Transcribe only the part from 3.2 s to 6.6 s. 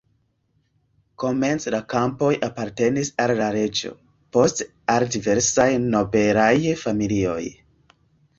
al la reĝo, poste al diversaj nobelaj